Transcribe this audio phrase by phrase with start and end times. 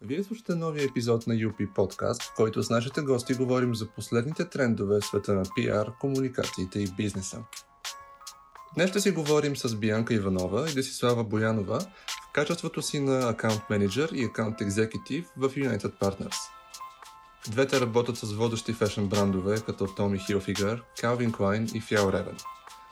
[0.00, 4.44] Вие слушате новия епизод на UP Podcast, в който с нашите гости говорим за последните
[4.44, 7.38] трендове в света на PR, комуникациите и бизнеса.
[8.74, 13.62] Днес ще си говорим с Бианка Иванова и Десислава Боянова в качеството си на аккаунт
[13.70, 16.36] менеджер и аккаунт екзекутив в United Partners.
[17.48, 22.42] Двете работят с водещи фешн брандове като Tommy Hilfiger, Calvin Klein и Fjell Raven.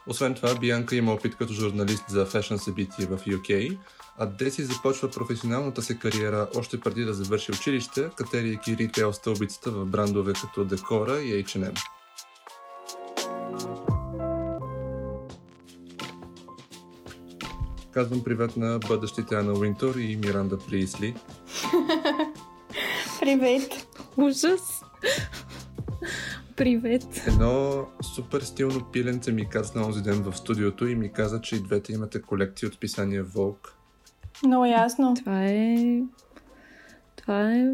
[0.07, 3.77] Освен това, Бианка има опит като журналист за фешн събития в UK,
[4.17, 9.85] а Деси започва професионалната си кариера още преди да завърши училище, катерийки ритейл стълбицата в
[9.85, 11.79] брандове като Декора и H&M.
[17.91, 21.15] Казвам привет на бъдещите Ана Уинтор и Миранда Приисли.
[23.19, 23.87] Привет!
[24.17, 24.81] Ужас!
[26.55, 27.23] Привет!
[27.27, 31.55] Едно супер стилно пиленце ми каза на онзи ден в студиото и ми каза, че
[31.55, 33.69] и двете имате колекции от писания Vogue.
[34.45, 35.13] Много ясно.
[35.15, 36.01] Това е...
[37.15, 37.65] Това е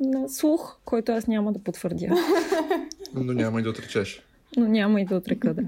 [0.00, 2.08] на слух, който аз няма да потвърдя.
[3.14, 4.22] Но няма и да отречеш.
[4.56, 5.62] Но няма и да отрека, да.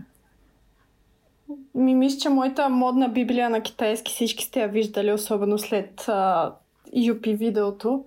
[1.75, 6.53] Ми мисля, че моята модна библия на китайски всички сте я виждали, особено след а,
[6.97, 8.05] UP видеото.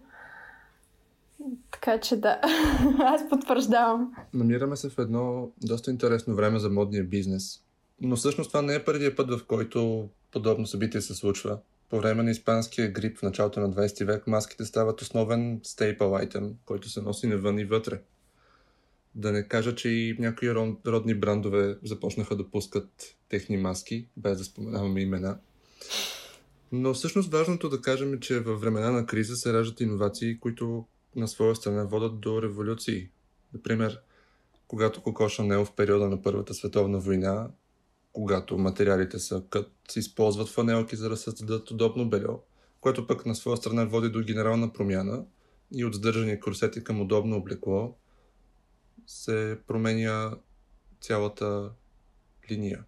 [1.86, 2.39] Така че да,
[3.00, 4.14] аз потвърждавам.
[4.33, 7.61] Намираме се в едно доста интересно време за модния бизнес.
[8.02, 11.58] Но всъщност това не е първият път, в който подобно събитие се случва.
[11.89, 16.53] По време на испанския грип в началото на 20 век маските стават основен стейпъл айтем,
[16.66, 18.02] който се носи навън и вътре.
[19.16, 20.53] Да не кажа, че и някои
[20.88, 25.38] родни брандове започнаха да пускат техни маски, без да споменаваме имена.
[26.72, 30.86] Но всъщност важното да кажем е, че във времена на криза се раждат иновации, които
[31.16, 33.09] на своя страна водят до революции.
[33.53, 34.02] Например,
[34.67, 37.49] когато Коко Шанел в периода на Първата световна война
[38.16, 42.44] когато материалите са кът, се използват фанелки, за да създадат удобно бельо,
[42.81, 45.25] което пък на своя страна води до генерална промяна
[45.72, 47.97] и от сдържани курсети към удобно облекло
[49.07, 50.38] се променя
[51.02, 51.72] цялата
[52.51, 52.84] линия,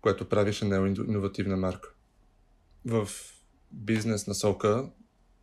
[0.00, 1.94] което прави Шанел иновативна марка.
[2.84, 3.08] В
[3.72, 4.90] бизнес насока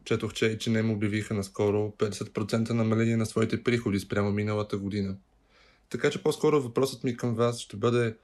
[0.09, 5.16] четох, че му обявиха наскоро 50% намаление на своите приходи спрямо миналата година–
[5.90, 8.16] така че по-скоро въпросът ми към вас ще бъде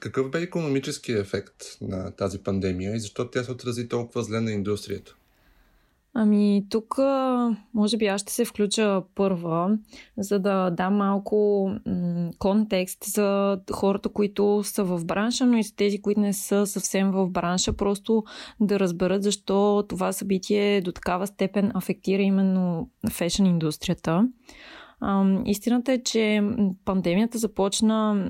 [0.00, 4.52] какъв бе економически ефект на тази пандемия и защо тя се отрази толкова зле на
[4.52, 5.16] индустрията?
[6.14, 6.98] Ами тук
[7.74, 9.78] може би аз ще се включа първа,
[10.18, 15.76] за да дам малко м- контекст за хората, които са в бранша, но и за
[15.76, 18.24] тези, които не са съвсем в бранша, просто
[18.60, 24.28] да разберат защо това събитие до такава степен афектира именно фешн индустрията.
[25.44, 26.42] Истината е, че
[26.84, 28.26] пандемията започна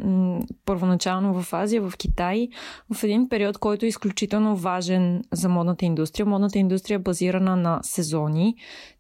[0.64, 2.48] първоначално в Азия, в Китай,
[2.94, 6.26] в един период, който е изключително важен за модната индустрия.
[6.26, 8.54] Модната индустрия е базирана на сезони.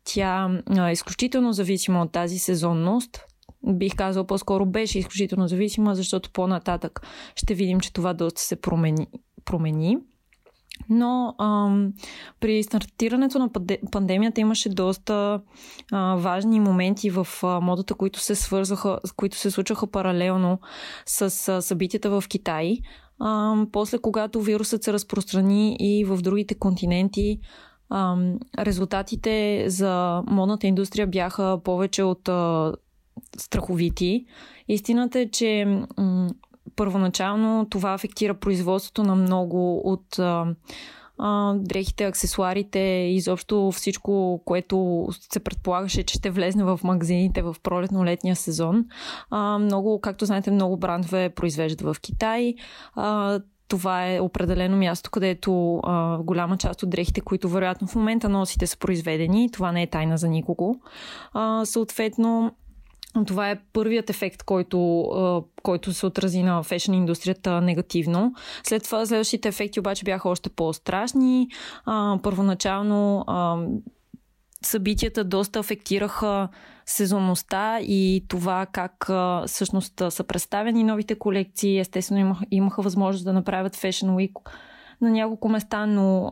[0.04, 3.24] Тя е изключително зависима от тази сезонност,
[3.66, 7.00] бих казал по-скоро беше изключително зависима, защото по-нататък
[7.36, 9.06] ще видим, че това доста се промени.
[9.44, 9.98] промени.
[10.88, 11.92] Но ам,
[12.40, 13.50] при стартирането на
[13.90, 15.40] пандемията имаше доста
[15.92, 20.58] а, важни моменти в а, модата, които се свързаха, които се случваха паралелно
[21.06, 22.78] с а, събитията в Китай.
[23.18, 27.38] А, после, когато вирусът се разпространи и в другите континенти,
[27.90, 28.16] а,
[28.58, 32.72] резултатите за модната индустрия бяха повече от а,
[33.36, 34.26] страховити.
[34.68, 35.66] Истината е, че
[36.76, 40.46] първоначално това афектира производството на много от а,
[41.18, 42.78] а, дрехите, аксесуарите,
[43.10, 48.84] изобщо всичко, което се предполагаше, че ще влезне в магазините в пролетно-летния сезон.
[49.30, 52.54] А, много, както знаете, много брандове произвеждат в Китай.
[52.94, 58.28] А, това е определено място, където а, голяма част от дрехите, които вероятно в момента
[58.28, 59.50] носите, са произведени.
[59.50, 60.76] Това не е тайна за никого.
[61.32, 62.52] А, съответно,
[63.26, 65.08] това е първият ефект, който,
[65.62, 68.34] който се отрази на фешн индустрията негативно.
[68.62, 71.48] След това следващите ефекти обаче бяха още по-страшни.
[72.22, 73.24] Първоначално
[74.64, 76.48] събитията доста афектираха
[76.86, 79.10] сезонността и това как
[79.46, 81.78] всъщност са представени новите колекции.
[81.78, 84.50] Естествено имаха, възможност да направят Fashion Week
[85.00, 86.30] на няколко места, но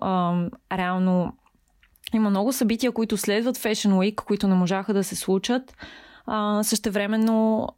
[0.72, 1.32] реално
[2.14, 5.74] има много събития, които следват Fashion Week, които не можаха да се случат.
[6.32, 7.68] А, същевременно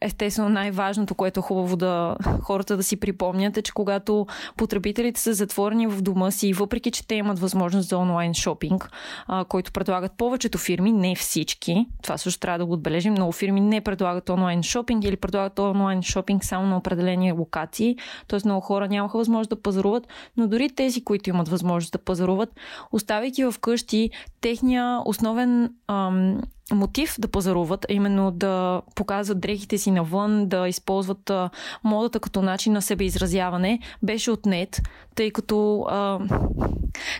[0.00, 5.34] естествено най-важното, което е хубаво да хората да си припомнят е, че когато потребителите са
[5.34, 8.90] затворени в дома си, въпреки че те имат възможност за онлайн шопинг,
[9.26, 13.60] а, който предлагат повечето фирми, не всички, това също трябва да го отбележим, много фирми
[13.60, 17.96] не предлагат онлайн шопинг или предлагат онлайн шопинг само на определени локации,
[18.28, 18.40] т.е.
[18.44, 20.06] много хора нямаха възможност да пазаруват,
[20.36, 22.48] но дори тези, които имат възможност да пазаруват,
[22.92, 24.10] оставяйки вкъщи,
[24.40, 26.40] техния основен ам,
[26.72, 31.50] мотив да пазаруват, а именно да показват дрехите си навън, да използват а,
[31.84, 34.82] модата като начин на себеизразяване, беше отнет,
[35.14, 36.18] тъй като, а,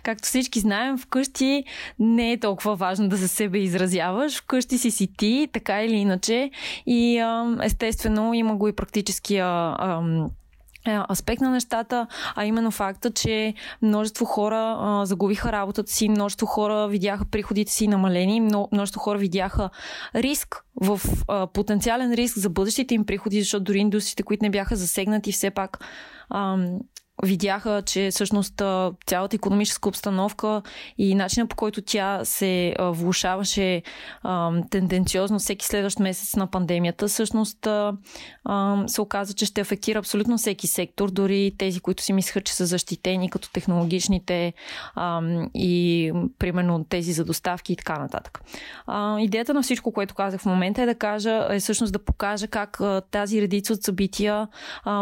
[0.03, 1.65] както всички знаем, вкъщи
[1.99, 4.43] не е толкова важно да се себе изразяваш.
[4.43, 6.51] Вкъщи си си ти, така или иначе.
[6.87, 9.47] И а, естествено има го и практическия.
[9.47, 10.03] А,
[10.87, 16.89] аспект на нещата, а именно факта, че множество хора а, загубиха работата си, множество хора
[16.89, 18.41] видяха приходите си намалени,
[18.73, 19.71] множество хора видяха
[20.15, 24.77] риск в а, потенциален риск за бъдещите им приходи, защото дори индустриите, които не бяха
[24.77, 25.85] засегнати, все пак
[26.29, 26.57] а,
[27.23, 28.63] видяха, че всъщност
[29.07, 30.63] цялата економическа обстановка
[30.99, 33.83] и начинът по който тя се влушаваше
[34.71, 37.69] тенденциозно всеки следващ месец на пандемията, всъщност
[38.87, 42.67] се оказа, че ще афектира абсолютно всеки сектор, дори тези, които си мислеха, че са
[42.67, 44.53] защитени, като технологичните
[45.55, 48.41] и примерно тези за доставки и така нататък.
[49.19, 52.81] Идеята на всичко, което казах в момента е да кажа, е всъщност да покажа как
[53.11, 54.49] тази редица от събития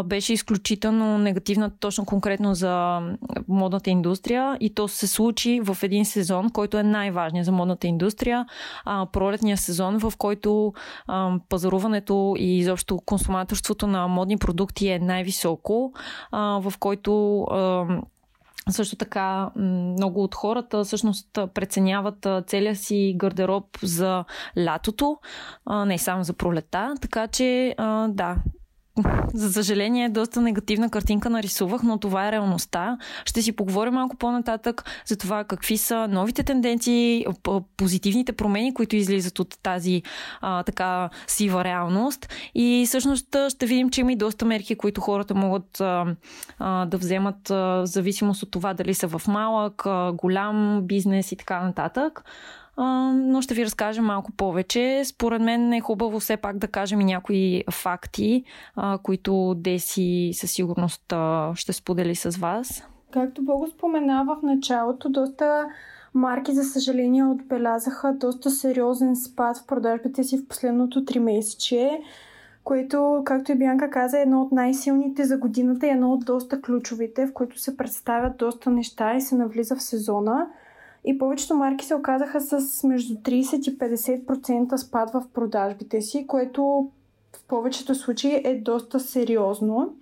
[0.05, 3.01] беше изключително негативна точно точно конкретно за
[3.49, 8.47] модната индустрия и то се случи в един сезон, който е най-важният за модната индустрия,
[8.85, 10.73] а, пролетния сезон, в който
[11.07, 15.93] а, пазаруването и изобщо консуматорството на модни продукти е най-високо,
[16.31, 17.87] а, в който а,
[18.71, 24.25] също така много от хората всъщност преценяват целия си гардероб за
[24.59, 25.19] лятото,
[25.87, 26.95] не само за пролета.
[27.01, 27.75] Така че
[28.09, 28.37] да,
[29.35, 32.99] за съжаление, доста негативна картинка нарисувах, но това е реалността.
[33.25, 37.27] Ще си поговорим малко по-нататък за това какви са новите тенденции,
[37.77, 40.03] позитивните промени, които излизат от тази
[40.41, 42.29] а, така сива реалност.
[42.55, 46.17] И всъщност ще видим, че има и доста мерки, които хората могат а,
[46.59, 51.33] а, да вземат а, в зависимост от това дали са в малък, а, голям бизнес
[51.33, 52.25] и така нататък
[52.79, 55.03] но ще ви разкажа малко повече.
[55.05, 58.45] Според мен е хубаво все пак да кажем и някои факти,
[59.03, 61.13] които Деси със сигурност
[61.55, 62.85] ще сподели с вас.
[63.11, 65.67] Както Бого споменава в началото, доста
[66.15, 72.01] марки, за съжаление, отбелязаха доста сериозен спад в продажбите си в последното три месече,
[72.65, 76.61] което, както и Бянка каза, е едно от най-силните за годината и едно от доста
[76.61, 80.47] ключовите, в които се представят доста неща и се навлиза в сезона.
[81.05, 86.91] И повечето марки се оказаха с между 30 и 50% спад в продажбите си, което
[87.37, 89.95] в повечето случаи е доста сериозно.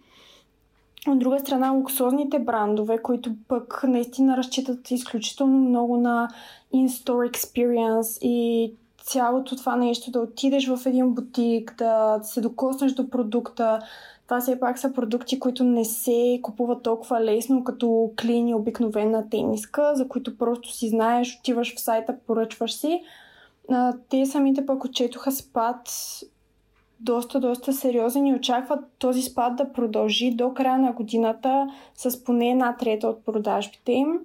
[1.08, 6.28] От друга страна, луксозните брандове, които пък наистина разчитат изключително много на
[6.74, 8.74] in-store experience и
[9.04, 13.78] цялото това нещо, да отидеш в един бутик, да се докоснеш до продукта,
[14.30, 19.92] това все пак са продукти, които не се купуват толкова лесно, като клини обикновена тениска,
[19.94, 23.02] за които просто си знаеш, отиваш в сайта, поръчваш си.
[24.08, 25.88] те самите пък отчетоха спад
[27.00, 32.50] доста, доста сериозен и очакват този спад да продължи до края на годината с поне
[32.50, 34.18] една трета от продажбите им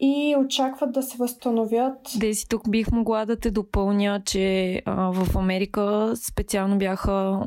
[0.00, 1.98] и очакват да се възстановят.
[2.16, 7.40] Деси, тук бих могла да те допълня, че а, в Америка специално бяха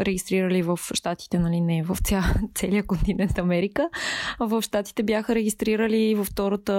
[0.00, 2.22] регистрирали в Штатите, нали не в ця,
[2.54, 3.88] целия континент Америка,
[4.40, 6.74] в Штатите бяха регистрирали във втората,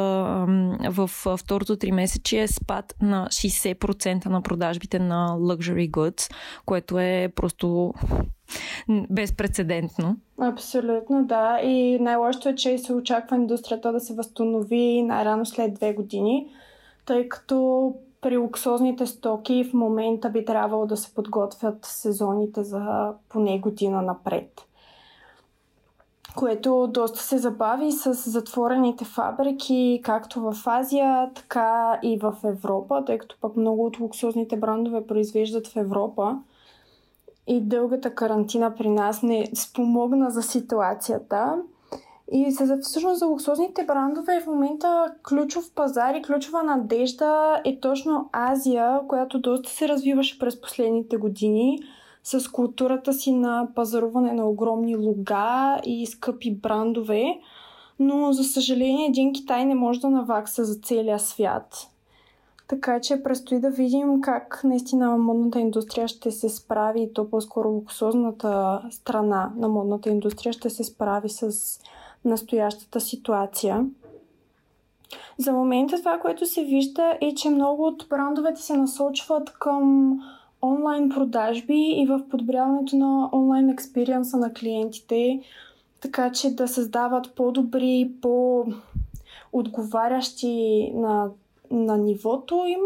[0.89, 6.33] в второто три месече спад на 60% на продажбите на luxury goods,
[6.65, 7.93] което е просто
[9.09, 10.15] безпредседентно.
[10.41, 11.59] Абсолютно, да.
[11.63, 16.49] И най-лошото е, че се очаква индустрията да се възстанови най-рано след две години,
[17.05, 23.59] тъй като при луксозните стоки в момента би трябвало да се подготвят сезоните за поне
[23.59, 24.61] година напред.
[26.35, 33.17] Което доста се забави с затворените фабрики, както в Азия, така и в Европа, тъй
[33.17, 36.39] като пък много от луксозните брандове произвеждат в Европа
[37.47, 41.55] и дългата карантина при нас не спомогна за ситуацията.
[42.31, 48.29] И за, всъщност за луксозните брандове в момента ключов пазар и ключова надежда е точно
[48.31, 51.79] Азия, която доста се развиваше през последните години
[52.23, 57.23] с културата си на пазаруване на огромни луга и скъпи брандове.
[57.99, 61.87] Но, за съжаление, един Китай не може да навакса за целия свят.
[62.67, 67.69] Така че предстои да видим как наистина модната индустрия ще се справи, и то по-скоро
[67.69, 71.51] луксозната страна на модната индустрия ще се справи с
[72.25, 73.85] настоящата ситуация.
[75.37, 80.17] За момента това, което се вижда е, че много от брандовете се насочват към
[80.61, 85.41] онлайн продажби и в подобряването на онлайн експириенса на клиентите,
[86.01, 91.29] така че да създават по-добри, по-отговарящи на,
[91.71, 92.79] на нивото им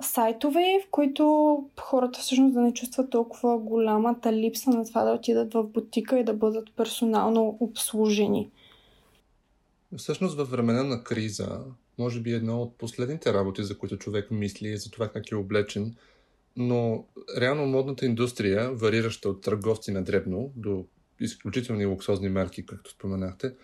[0.00, 5.54] сайтове, в които хората всъщност да не чувстват толкова голямата липса на това да отидат
[5.54, 8.50] в бутика и да бъдат персонално обслужени.
[9.96, 11.60] Всъщност във времена на криза,
[11.98, 15.36] може би едно от последните работи, за които човек мисли, е за това как е
[15.36, 15.94] облечен,
[16.56, 17.04] но
[17.40, 20.84] реално модната индустрия, варираща от търговци на дребно до
[21.20, 23.54] изключителни луксозни марки, както споменахте,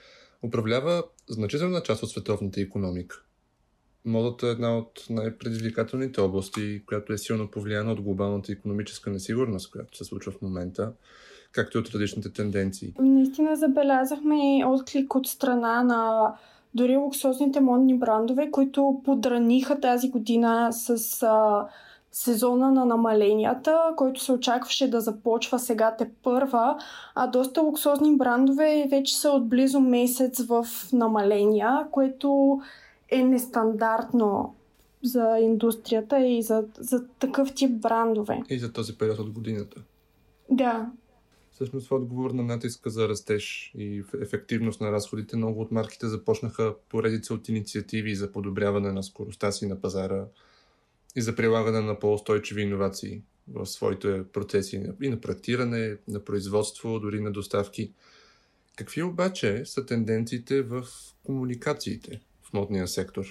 [0.42, 3.24] управлява значителна част от световната економика.
[4.04, 9.96] Модата е една от най-предизвикателните области, която е силно повлияна от глобалната економическа несигурност, която
[9.96, 10.92] се случва в момента,
[11.52, 12.94] както и от различните тенденции.
[12.98, 16.32] Наистина забелязахме отклик от страна на
[16.74, 21.66] дори луксозните модни брандове, които подраниха тази година с а,
[22.12, 26.78] сезона на намаленията, който се очакваше да започва сега те първа,
[27.14, 32.60] а доста луксозни брандове вече са от близо месец в намаления, което
[33.10, 34.54] е нестандартно
[35.02, 38.42] за индустрията и за, за такъв тип брандове.
[38.48, 39.82] И за този период от годината.
[40.50, 40.90] Да.
[41.52, 46.74] Всъщност в отговор на натиска за растеж и ефективност на разходите, много от марките започнаха
[46.88, 50.24] поредица от инициативи за подобряване на скоростта си на пазара
[51.16, 57.20] и за прилагане на по-устойчиви иновации в своите процеси и на проектиране, на производство, дори
[57.20, 57.92] на доставки.
[58.76, 60.84] Какви обаче са тенденциите в
[61.24, 62.20] комуникациите
[62.52, 63.24] модния сектор?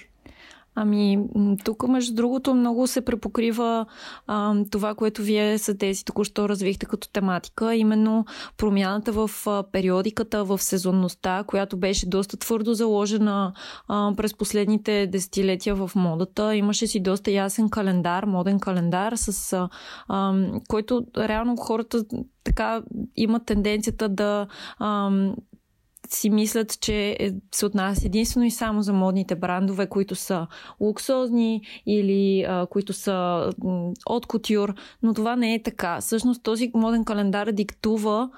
[0.74, 1.18] Ами,
[1.64, 3.86] тук, между другото, много се препокрива
[4.26, 8.24] а, това, което вие са тези току-що развихте като тематика, именно
[8.56, 13.52] промяната в а, периодиката, в сезонността, която беше доста твърдо заложена
[13.88, 16.54] а, през последните десетилетия в модата.
[16.54, 19.68] Имаше си доста ясен календар, моден календар, с а,
[20.08, 20.34] а,
[20.68, 22.04] който реално хората
[22.44, 22.82] така
[23.16, 24.46] имат тенденцията да
[24.78, 25.10] а,
[26.14, 30.46] си мислят, че е, се отнася единствено и само за модните брандове, които са
[30.80, 33.50] луксозни или а, които са
[34.06, 36.00] от кутюр, но това не е така.
[36.00, 38.30] Всъщност този моден календар диктува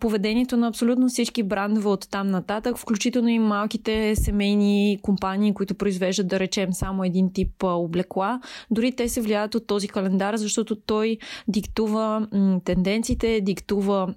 [0.00, 6.28] поведението на абсолютно всички брандове от там нататък, включително и малките семейни компании, които произвеждат,
[6.28, 8.40] да речем, само един тип облекла.
[8.70, 14.14] Дори те се влияят от този календар, защото той диктува м, тенденциите, диктува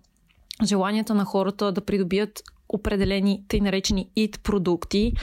[0.63, 5.13] желанията на хората да придобият определени тъй наречени ит продукти.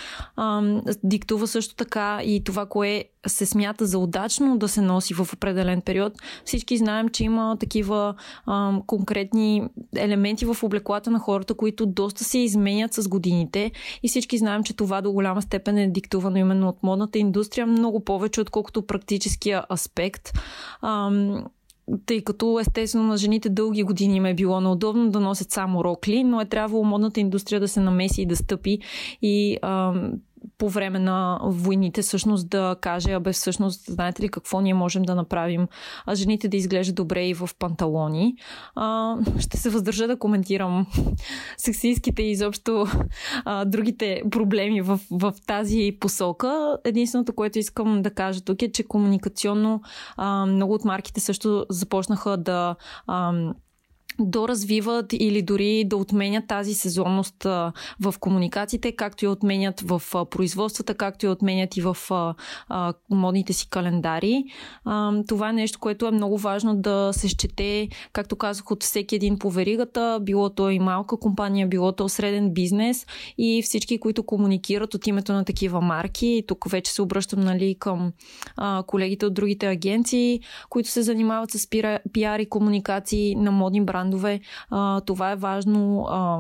[1.05, 5.81] Диктува също така и това, кое се смята за удачно да се носи в определен
[5.81, 6.13] период.
[6.45, 8.15] Всички знаем, че има такива
[8.47, 13.71] ам, конкретни елементи в облеклата на хората, които доста се изменят с годините
[14.03, 18.05] и всички знаем, че това до голяма степен е диктувано именно от модната индустрия, много
[18.05, 20.33] повече отколкото практическия аспект.
[20.83, 21.45] Ам,
[22.07, 26.25] тъй като естествено на жените дълги години им е било неудобно да носят само рокли,
[26.25, 28.79] но е трябвало модната индустрия да се намеси и да стъпи.
[29.23, 29.95] И а,
[30.59, 35.15] по време на войните всъщност да каже, абе всъщност, знаете ли какво ние можем да
[35.15, 35.69] направим,
[36.07, 38.37] а жените да изглеждат добре и в панталони.
[38.75, 40.87] А, ще се въздържа да коментирам
[41.57, 42.87] сексистските и изобщо
[43.45, 46.79] а, другите проблеми в, в тази посока.
[46.85, 49.81] Единственото, което искам да кажа тук е, че комуникационно
[50.17, 53.33] а, много от марките също започнаха да а,
[54.21, 57.45] доразвиват или дори да отменят тази сезонност
[58.01, 61.97] в комуникациите, както и отменят в производствата, както и отменят и в
[63.11, 64.45] модните си календари.
[65.29, 69.39] Това е нещо, което е много важно да се счете, както казах, от всеки един
[69.39, 73.07] по веригата, било то и малка компания, било то среден бизнес
[73.39, 76.45] и всички, които комуникират от името на такива марки.
[76.49, 78.13] Тук вече се обръщам нали, към
[78.87, 81.69] колегите от другите агенции, които се занимават с
[82.13, 84.41] пиар и комуникации на модни бранд брандове.
[84.71, 86.07] А, това е важно.
[86.09, 86.39] А,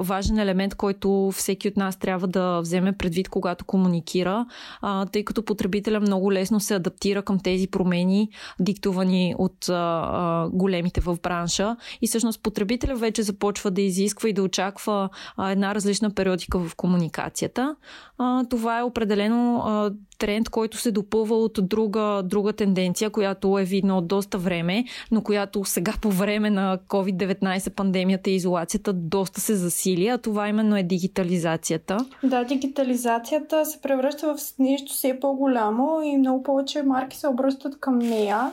[0.00, 4.46] важен елемент, който всеки от нас трябва да вземе предвид, когато комуникира,
[4.82, 8.28] а, тъй като потребителя много лесно се адаптира към тези промени,
[8.60, 11.76] диктувани от а, а, големите в бранша.
[12.02, 16.76] И всъщност потребителя вече започва да изисква и да очаква а, една различна периодика в
[16.76, 17.76] комуникацията.
[18.22, 23.64] А, това е определено а, тренд, който се допълва от друга, друга тенденция, която е
[23.64, 29.40] видна от доста време, но която сега по време на COVID-19 пандемията и изолацията доста
[29.40, 31.96] се засили, а това именно е дигитализацията.
[32.22, 37.98] Да, дигитализацията се превръща в нещо все по-голямо и много повече марки се обръщат към
[37.98, 38.50] нея.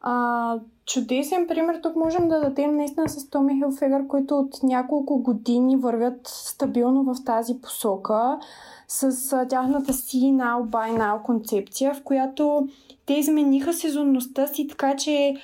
[0.00, 0.56] А,
[0.86, 6.20] чудесен пример тук можем да дадем наистина с Томи Хилфегър, които от няколко години вървят
[6.24, 8.38] стабилно в тази посока
[8.92, 12.68] с а, тяхната си Now Buy Now концепция, в която
[13.06, 15.36] те измениха сезонността си, така че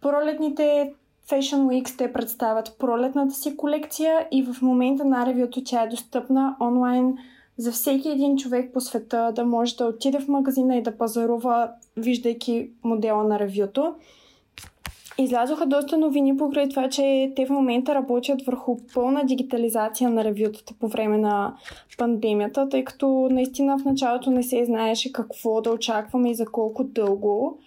[0.00, 0.92] пролетните
[1.28, 6.56] Fashion Weeks те представят пролетната си колекция и в момента на ревюто тя е достъпна
[6.60, 7.16] онлайн
[7.56, 11.70] за всеки един човек по света да може да отиде в магазина и да пазарува,
[11.96, 13.94] виждайки модела на ревюто.
[15.20, 20.74] Излязоха доста новини покрай това, че те в момента работят върху пълна дигитализация на ревютата
[20.80, 21.54] по време на
[21.98, 26.84] пандемията, тъй като наистина в началото не се знаеше какво да очакваме и за колко
[26.84, 27.58] дълго.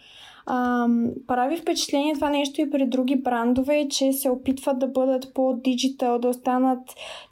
[0.46, 0.88] А,
[1.28, 6.28] прави впечатление това нещо и при други брандове, че се опитват да бъдат по-диджитал, да
[6.28, 6.80] останат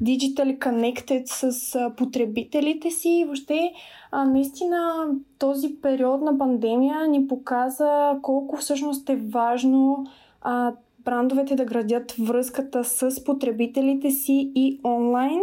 [0.03, 3.09] digitally connected с потребителите си.
[3.09, 3.71] И въобще
[4.11, 5.05] а, наистина
[5.39, 10.05] този период на пандемия ни показа колко всъщност е важно
[10.41, 10.73] а,
[11.05, 15.39] брандовете да градят връзката с потребителите си и онлайн,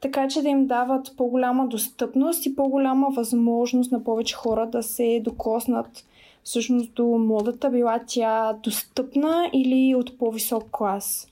[0.00, 5.20] така че да им дават по-голяма достъпност и по-голяма възможност на повече хора да се
[5.24, 6.04] докоснат
[6.48, 11.28] всъщност до модата, била тя достъпна или от по-висок клас?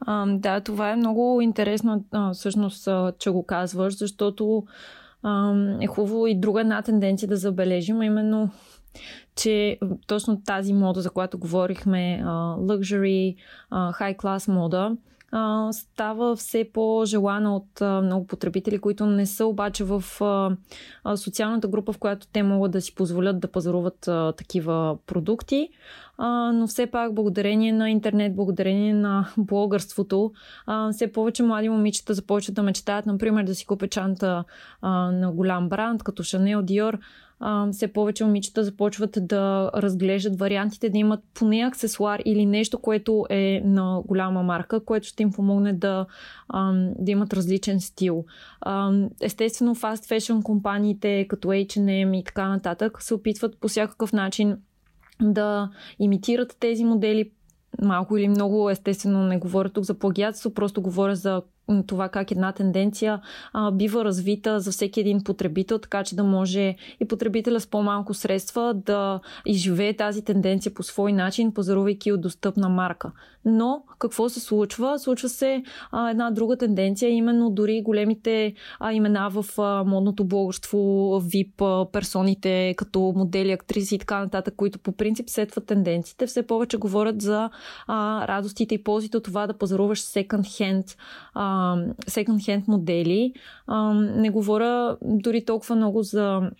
[0.00, 2.88] А, да, това е много интересно, всъщност,
[3.18, 4.64] че го казваш, защото
[5.80, 8.50] е хубаво и друга една тенденция да забележим, именно
[9.36, 12.22] че точно тази мода, за която говорихме,
[12.58, 13.36] luxury,
[13.72, 14.96] high class мода,
[15.72, 20.04] става все по-желана от много потребители, които не са обаче в
[21.16, 25.68] социалната група, в която те могат да си позволят да пазаруват такива продукти.
[26.18, 30.32] А, но все пак, благодарение на интернет, благодарение на блогърството,
[30.66, 34.44] а, все повече млади момичета започват да мечтаят, например, да си купят чанта
[34.80, 36.98] а, на голям бранд, като Chanel, Dior
[37.40, 43.26] а, все повече момичета започват да разглеждат вариантите да имат поне аксесуар или нещо, което
[43.30, 46.06] е на голяма марка, което ще им помогне да,
[46.48, 48.24] а, да имат различен стил.
[48.60, 54.56] А, естествено, фаст фешн компаниите като H&M и така нататък се опитват по всякакъв начин
[55.22, 57.30] да имитират тези модели
[57.82, 61.42] малко или много, естествено не говоря тук за плагиатство, просто говоря за
[61.86, 63.20] това как една тенденция
[63.52, 68.14] а, бива развита за всеки един потребител, така че да може и потребителя с по-малко
[68.14, 73.12] средства да изживее тази тенденция по свой начин, пазарувайки от достъпна марка.
[73.44, 74.98] Но какво се случва?
[74.98, 80.78] Случва се а, една друга тенденция, именно дори големите а, имена в а, модното блогърство,
[81.22, 86.46] VIP, а, персоните като модели, актриси и така нататък, които по принцип сетват тенденциите, все
[86.46, 87.50] повече говорят за
[87.86, 91.76] а, радостите и ползите от това да пазаруваш а,
[92.06, 93.32] секонд-хенд модели.
[93.66, 96.50] А, не говоря дори толкова много за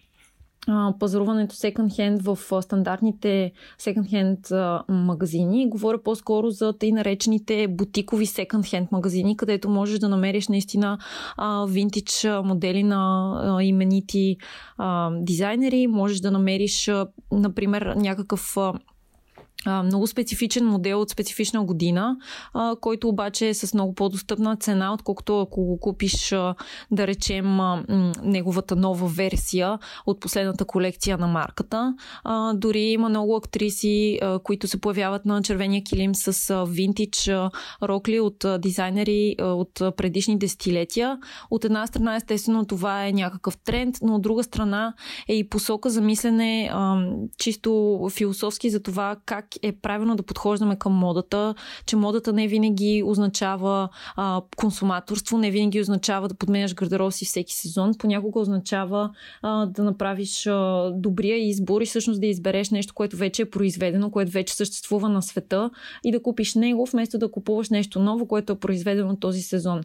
[1.01, 4.51] пазаруването секонд-хенд в стандартните секонд-хенд
[4.89, 5.71] магазини.
[5.71, 10.99] Говоря по-скоро за тъй наречените бутикови секонд-хенд магазини, където можеш да намериш наистина
[11.69, 14.37] винтич модели на именити
[15.13, 15.87] дизайнери.
[15.87, 16.91] Можеш да намериш,
[17.33, 18.57] например, някакъв
[19.85, 22.17] много специфичен модел от специфична година,
[22.81, 26.29] който обаче е с много по-достъпна цена, отколкото ако го купиш,
[26.91, 27.59] да речем,
[28.23, 31.95] неговата нова версия от последната колекция на марката.
[32.55, 37.51] Дори има много актриси, които се появяват на червения килим с а, винтич а,
[37.83, 41.19] рокли от дизайнери от предишни десетилетия.
[41.51, 44.95] От една страна, естествено, това е някакъв тренд, но от друга страна
[45.29, 46.73] е и посока за мислене
[47.39, 51.55] чисто философски за това как е правилно да подхождаме към модата,
[51.87, 57.55] че модата не винаги означава а, консуматорство, не винаги означава да подменяш гардероб си всеки
[57.55, 59.11] сезон, понякога означава
[59.43, 64.11] а, да направиш а, добрия избор и всъщност да избереш нещо, което вече е произведено,
[64.11, 65.71] което вече съществува на света
[66.05, 69.81] и да купиш него, вместо да купуваш нещо ново, което е произведено този сезон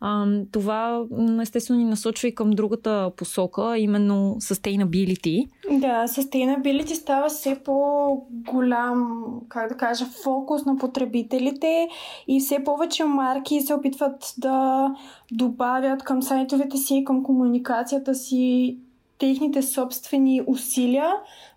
[0.00, 1.04] а, това
[1.42, 5.48] естествено ни насочва и към другата посока, именно sustainability.
[5.70, 11.88] Да, sustainability става все по-голям, как да кажа, фокус на потребителите
[12.28, 14.88] и все повече марки се опитват да
[15.32, 18.78] добавят към сайтовете си, към комуникацията си
[19.18, 21.10] техните собствени усилия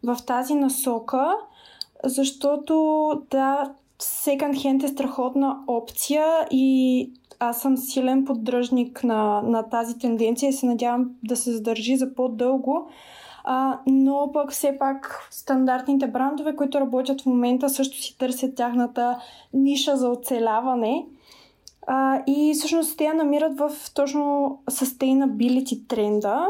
[0.04, 1.36] в тази насока,
[2.04, 10.00] защото да, секонд хенд е страхотна опция и аз съм силен поддръжник на, на тази
[10.00, 12.88] тенденция и се надявам да се задържи за по-дълго.
[13.44, 19.20] А, но пък все пак стандартните брандове, които работят в момента, също си търсят тяхната
[19.54, 21.06] ниша за оцеляване.
[21.88, 26.48] А, и всъщност те я намират в точно sustainability тренда,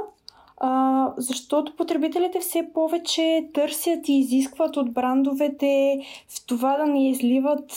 [0.57, 7.71] а, защото потребителите все повече търсят и изискват от брандовете в това да не изливат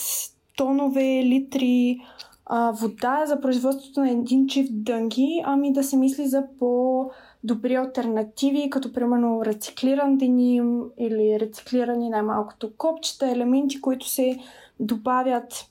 [0.55, 1.99] тонове, литри
[2.45, 8.69] а, вода за производството на един чифт дънги, ами да се мисли за по-добри альтернативи,
[8.69, 14.39] като примерно рециклиран деним или рециклирани най-малкото копчета, елементи, които се
[14.79, 15.65] добавят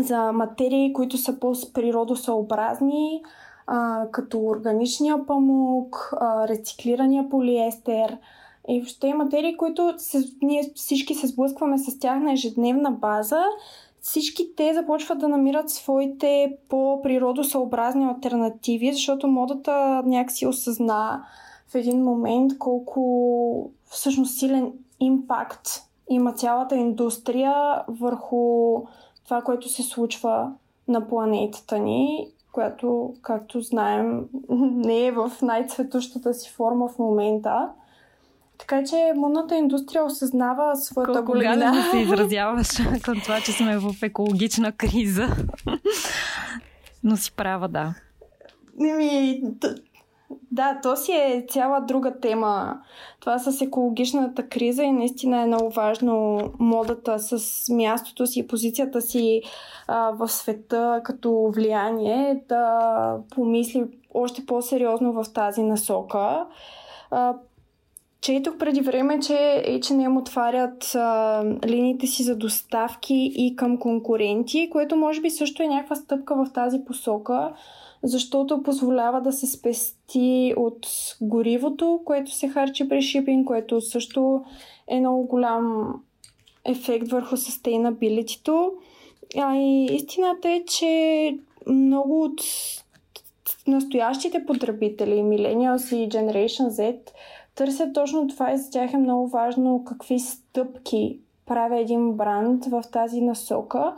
[0.00, 3.22] за материи, които са по-природосъобразни,
[3.66, 8.18] а, като органичния памук, а, рециклирания полиестер
[8.68, 13.44] и въобще материи, които се, ние всички се сблъскваме с тях на ежедневна база.
[14.02, 21.24] Всички те започват да намират своите по-природосъобразни альтернативи, защото модата някакси осъзна
[21.68, 25.68] в един момент колко всъщност силен импакт
[26.08, 28.74] има цялата индустрия върху
[29.24, 30.52] това, което се случва
[30.88, 37.68] на планетата ни, която, както знаем, не е в най-цветущата си форма в момента.
[38.58, 41.72] Така че модната индустрия осъзнава своята Колко големина.
[41.72, 42.68] да се изразяваш
[43.02, 45.28] към това, че сме в екологична криза.
[47.04, 47.94] Но си права, да.
[48.78, 49.42] Ми,
[50.52, 52.80] да, то си е цяла друга тема.
[53.20, 59.00] Това с екологичната криза и наистина е много важно модата с мястото си и позицията
[59.00, 59.42] си
[59.86, 63.84] а, в света като влияние да помисли
[64.14, 66.46] още по-сериозно в тази насока.
[67.10, 67.34] А,
[68.22, 69.32] Четох преди време, че
[69.66, 75.66] H&M отварят а, линиите си за доставки и към конкуренти, което може би също е
[75.66, 77.52] някаква стъпка в тази посока,
[78.02, 80.86] защото позволява да се спести от
[81.20, 84.44] горивото, което се харчи при шипинг, което също
[84.88, 85.94] е много голям
[86.64, 88.70] ефект върху sustainability
[89.38, 92.40] А и истината е, че много от
[93.66, 96.96] настоящите потребители, Millennials и Generation Z,
[97.54, 102.82] търсят точно това и за тях е много важно какви стъпки прави един бранд в
[102.92, 103.94] тази насока.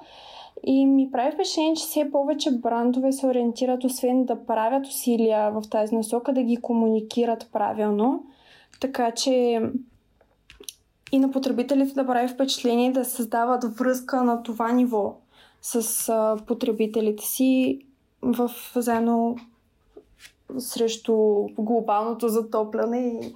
[0.66, 5.62] И ми прави впечатление, че все повече брандове се ориентират, освен да правят усилия в
[5.70, 8.24] тази насока, да ги комуникират правилно.
[8.80, 9.60] Така че
[11.12, 15.16] и на потребителите да прави впечатление да създават връзка на това ниво
[15.62, 17.80] с потребителите си
[18.22, 19.36] в заедно
[20.58, 21.14] срещу
[21.58, 23.34] глобалното затопляне и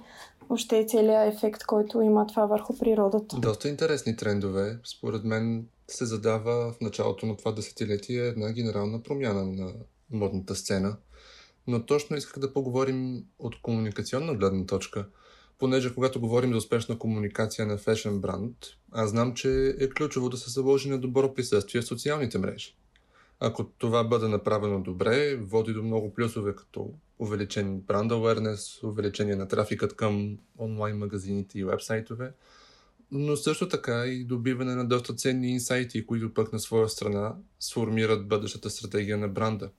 [0.49, 3.39] въобще целият ефект, който има това върху природата.
[3.39, 4.79] Доста интересни трендове.
[4.97, 9.73] Според мен се задава в началото на това десетилетие една генерална промяна на
[10.11, 10.97] модната сцена.
[11.67, 15.05] Но точно исках да поговорим от комуникационна гледна точка,
[15.59, 18.55] понеже когато говорим за успешна комуникация на фешен бранд,
[18.91, 22.75] аз знам, че е ключово да се заложи на добро присъствие в социалните мрежи.
[23.39, 29.47] Ако това бъде направено добре, води до много плюсове, като увеличен бранд awareness, увеличение на
[29.47, 32.33] трафикът към онлайн магазините и вебсайтове,
[33.11, 38.27] но също така и добиване на доста ценни инсайти, които пък на своя страна сформират
[38.27, 39.69] бъдещата стратегия на бранда.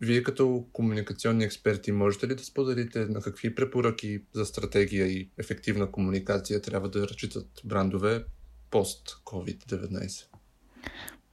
[0.00, 5.90] Вие като комуникационни експерти можете ли да споделите на какви препоръки за стратегия и ефективна
[5.90, 8.24] комуникация трябва да разчитат брандове
[8.70, 10.26] пост-COVID-19?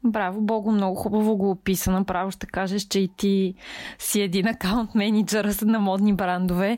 [0.03, 1.91] Браво, Бого, много хубаво го описа.
[1.91, 3.53] Направо ще кажеш, че и ти
[3.99, 6.77] си един акаунт менеджер на модни брандове.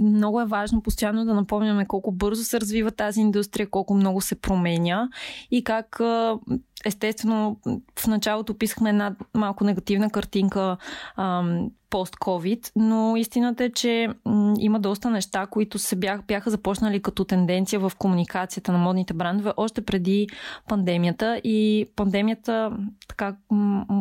[0.00, 4.40] Много е важно постоянно да напомняме колко бързо се развива тази индустрия, колко много се
[4.40, 5.08] променя
[5.50, 6.00] и как
[6.84, 7.56] естествено
[7.98, 10.76] в началото описахме една малко негативна картинка
[11.90, 14.08] пост-ковид, но истината е, че
[14.58, 19.52] има доста неща, които се бях, бяха започнали като тенденция в комуникацията на модните брандове
[19.56, 20.26] още преди
[20.68, 22.72] пандемията и пандемията,
[23.08, 23.36] така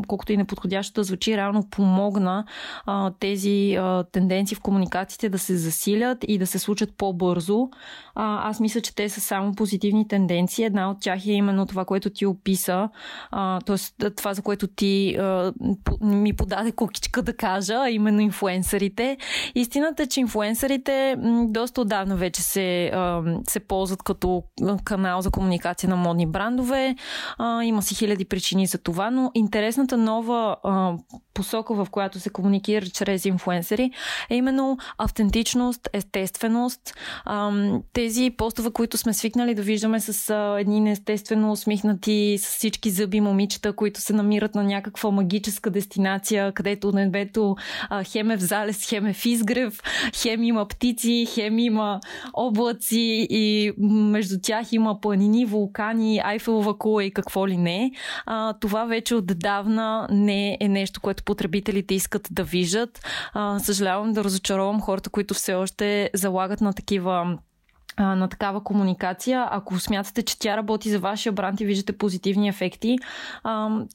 [0.07, 2.45] колкото и неподходящо да звучи, реално помогна
[2.85, 7.69] а, тези а, тенденции в комуникациите да се засилят и да се случат по-бързо.
[8.15, 10.65] А, аз мисля, че те са само позитивни тенденции.
[10.65, 12.89] Една от тях е именно това, което ти описа,
[13.65, 14.09] т.е.
[14.09, 15.53] това, за което ти а,
[16.01, 19.17] ми подаде кукичка да кажа, а именно инфуенсърите.
[19.55, 21.15] Истината е, че инфуенсърите
[21.47, 22.91] доста отдавна вече се,
[23.49, 24.43] се ползват като
[24.83, 26.95] канал за комуникация на модни брандове.
[27.63, 30.57] Има си хиляди причини за това, но интересната нова
[31.33, 33.91] посока, в която се комуникира чрез инфуенсъри,
[34.29, 36.81] е именно автентичност, естественост.
[37.93, 43.73] Тези постове, които сме свикнали да виждаме с едни неестествено усмихнати, с всички зъби момичета,
[43.73, 47.55] които се намират на някаква магическа дестинация, където небето
[48.03, 49.81] хем е в залез, хем е в изгрев,
[50.15, 51.99] хем има птици, хем има
[52.33, 57.91] облаци и между тях има планини, вулкани, Айфелова кула и какво ли не.
[58.59, 63.05] Това вече отдавна не е нещо, което потребителите искат да виждат.
[63.33, 67.37] А, съжалявам да разочаровам хората, които все още залагат на такива
[67.99, 69.47] на такава комуникация.
[69.51, 72.97] Ако смятате, че тя работи за вашия бранд и виждате позитивни ефекти,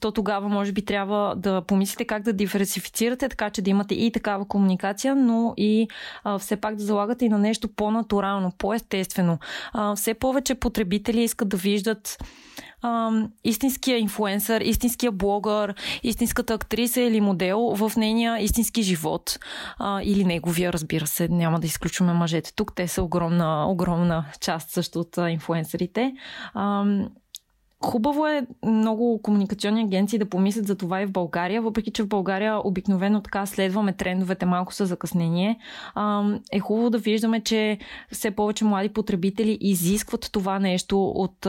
[0.01, 4.11] то тогава може би трябва да помислите как да диверсифицирате, така че да имате и
[4.11, 5.87] такава комуникация, но и
[6.39, 9.37] все пак да залагате и на нещо по-натурално, по-естествено.
[9.95, 12.17] Все повече потребители искат да виждат
[12.83, 13.11] а,
[13.43, 19.39] истинския инфуенсър, истинския блогър, истинската актриса или модел в нейния истински живот.
[19.77, 22.75] А, или неговия, разбира се, няма да изключваме мъжете тук.
[22.75, 26.13] Те са огромна, огромна част също от инфуенсърите.
[26.53, 26.85] А,
[27.85, 32.07] Хубаво е много комуникационни агенции да помислят за това и в България, въпреки че в
[32.07, 35.59] България обикновено така следваме трендовете малко с закъснение.
[36.51, 37.77] Е хубаво да виждаме, че
[38.11, 41.47] все повече млади потребители изискват това нещо от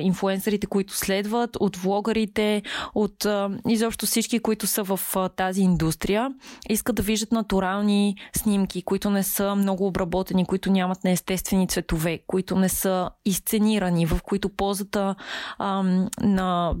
[0.00, 2.62] инфуенсърите, които следват, от влогарите,
[2.94, 3.26] от
[3.68, 5.00] изобщо всички, които са в
[5.36, 6.30] тази индустрия.
[6.68, 12.56] Искат да виждат натурални снимки, които не са много обработени, които нямат неестествени цветове, които
[12.56, 15.14] не са изценирани, в които позата
[15.58, 16.74] ам, на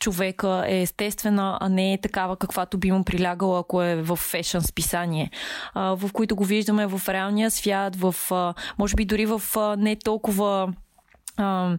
[0.00, 4.62] човека е естествена, а не е такава каквато би му прилягала, ако е в фешън
[4.62, 5.30] списание,
[5.74, 9.76] а, в които го виждаме в реалния свят, в, а, може би дори в а,
[9.76, 10.72] не толкова
[11.36, 11.76] а,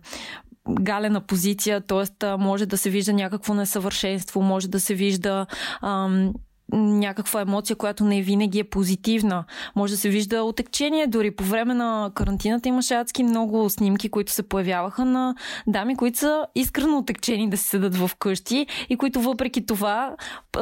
[0.70, 2.38] галена позиция, т.е.
[2.38, 5.46] може да се вижда някакво несъвършенство, може да се вижда
[5.82, 6.34] ам,
[6.74, 9.44] някаква емоция, която не винаги е позитивна.
[9.76, 11.08] Може да се вижда отекчение.
[11.08, 15.36] Дори по време на карантината имаше адски много снимки, които се появяваха на
[15.68, 20.16] дами, които са искрено отекчени да се седат в къщи и които въпреки това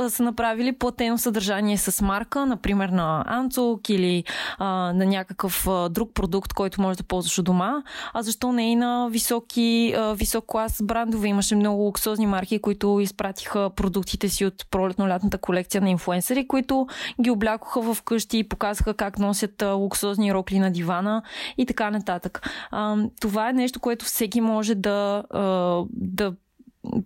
[0.10, 4.24] са направили платено съдържание с марка, например на Анцук или
[4.58, 7.84] а, на някакъв а, друг продукт, който можеш да ползваш у дома.
[8.14, 11.28] А защо не и на високи, а, висок клас брандове?
[11.28, 16.88] Имаше много луксозни марки, които изпратиха продуктите си от пролетно-лятната колекция на инфуенсъри, които
[17.22, 21.24] ги облякоха в къщи и показаха как носят луксозни рокли на дивана
[21.58, 22.50] и така нататък.
[23.22, 25.24] Това е нещо, което всеки може да,
[25.92, 26.34] да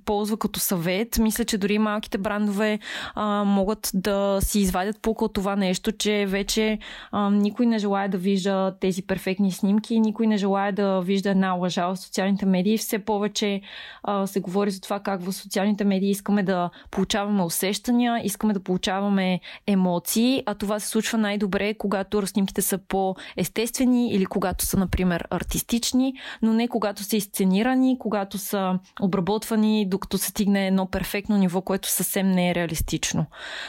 [0.06, 1.18] ползва като съвет.
[1.18, 2.80] Мисля, че дори малките брандове
[3.16, 6.80] а, могат да си извадят пука от това нещо, че вече
[7.12, 11.54] а, никой не желая да вижда тези перфектни снимки, никой не желая да вижда една
[11.54, 12.78] лъжа в социалните медии.
[12.78, 13.62] Все повече
[14.04, 18.60] а, се говори за това как в социалните медии искаме да получаваме усещания, искаме да
[18.60, 25.28] получаваме емоции, а това се случва най-добре, когато снимките са по-естествени или когато са, например,
[25.30, 31.62] артистични, но не когато са изценирани, когато са обработвани докато се стигне едно перфектно ниво,
[31.62, 33.26] което съвсем не е реалистично.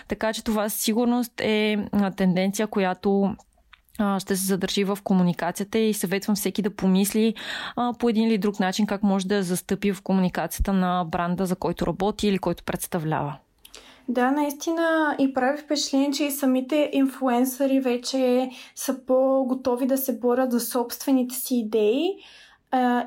[0.08, 1.78] Така че това със сигурност е
[2.16, 3.36] тенденция, която
[4.18, 7.34] ще се задържи в комуникацията и съветвам всеки да помисли
[7.76, 11.56] а, по един или друг начин как може да застъпи в комуникацията на бранда, за
[11.56, 13.36] който работи или който представлява.
[14.08, 20.52] Да, наистина и прави впечатление, че и самите инфлуенсъри вече са по-готови да се борят
[20.52, 22.04] за собствените си идеи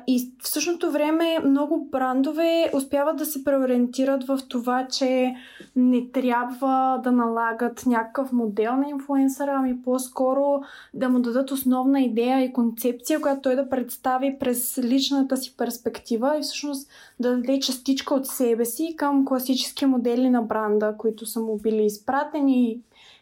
[0.06, 5.34] и в същото време много брандове успяват да се преориентират в това, че
[5.76, 10.60] не трябва да налагат някакъв модел на инфлуенсъра, ами по-скоро
[10.94, 16.38] да му дадат основна идея и концепция, която той да представи през личната си перспектива
[16.38, 16.90] и всъщност
[17.20, 21.84] да даде частичка от себе си към класически модели на бранда, които са му били
[21.84, 22.80] изпратени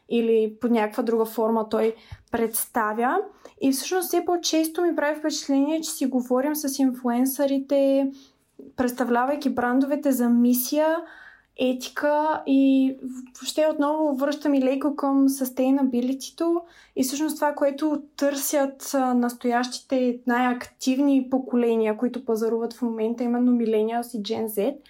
[0.08, 1.94] или по някаква друга форма той
[2.32, 3.16] представя.
[3.60, 8.10] И всъщност все по-често ми прави впечатление, че си говорим с инфлуенсърите,
[8.76, 10.96] представлявайки брандовете за мисия,
[11.60, 12.96] етика и
[13.40, 16.60] въобще отново връщам и леко към sustainability
[16.96, 24.22] и всъщност това, което търсят настоящите най-активни поколения, които пазаруват в момента, именно Millennials и
[24.22, 24.76] Gen Z–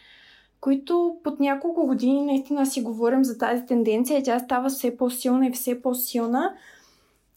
[0.60, 5.52] които под няколко години наистина си говорим за тази тенденция тя става все по-силна и
[5.52, 6.54] все по-силна.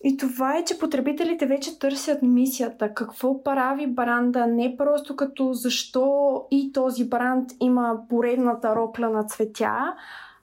[0.04, 2.94] И това е, че потребителите вече търсят мисията.
[2.94, 9.96] Какво прави бранда, не просто като защо и този бранд има поредната рокля на цветя,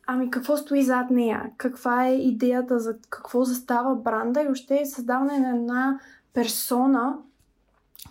[0.06, 4.86] ами какво стои зад нея, каква е идеята за какво застава бранда и още е
[4.86, 6.00] създаване на една
[6.34, 7.14] персона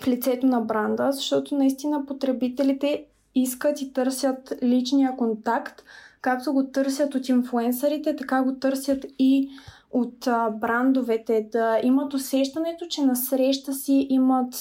[0.02, 5.84] в лицето на бранда, защото наистина потребителите искат и търсят личния контакт,
[6.22, 9.50] както го търсят от инфлуенсърите, така го търсят и
[9.92, 14.56] от брандовете, да имат усещането, че на среща си имат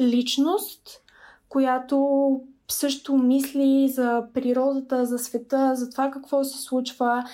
[0.00, 0.82] личност,
[1.48, 7.24] която също мисли за природата, за света, за това какво се случва.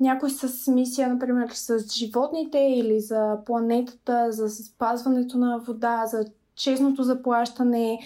[0.00, 7.02] Някой с мисия, например, с животните или за планетата, за спазването на вода, за честното
[7.02, 7.98] заплащане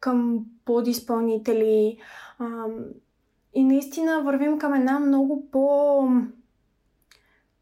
[0.00, 1.98] към подизпълнители.
[3.54, 6.08] И наистина вървим към една много по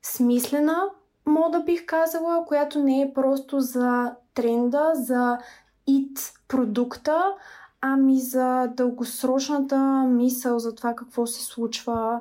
[0.02, 0.84] смислена
[1.26, 5.38] мода, бих казала, която не е просто за тренда, за
[5.86, 7.34] ит продукта,
[7.80, 12.20] ами за дългосрочната мисъл за това какво се случва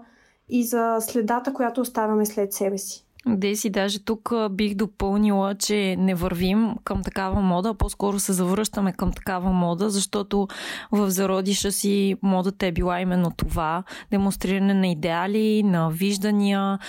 [0.49, 3.04] и за следата, която оставяме след себе си.
[3.27, 9.11] Деси, даже тук бих допълнила, че не вървим към такава мода, по-скоро се завръщаме към
[9.11, 10.47] такава мода, защото
[10.91, 16.79] в зародиша си модата е била именно това демонстриране на идеали, на виждания,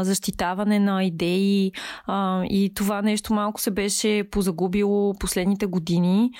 [0.00, 1.72] защитаване на идеи
[2.44, 6.30] и това нещо малко се беше позагубило последните години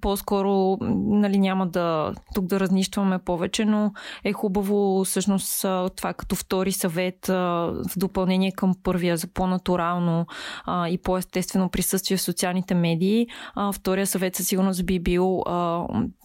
[0.00, 3.92] по-скоро нали, няма да тук да разнищваме повече, но
[4.24, 5.60] е хубаво всъщност
[5.96, 10.26] това като втори съвет в допълнение към първия за по-натурално
[10.68, 13.26] и по-естествено присъствие в социалните медии.
[13.74, 15.42] Втория съвет със сигурност би бил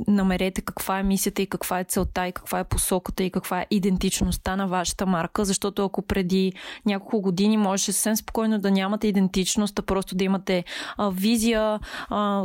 [0.08, 3.68] намерете каква е мисията и каква е целта и каква е посоката и каква е
[3.72, 6.54] идентичността на вашата марка, защото ако преди
[6.86, 10.64] няколко години можеше съвсем спокойно да нямате идентичност, а просто да имате
[11.12, 11.80] визия,